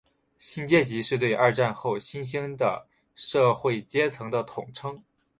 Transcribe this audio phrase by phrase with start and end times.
[0.39, 4.99] 新阶级是对二战后新兴的社会阶层的统称。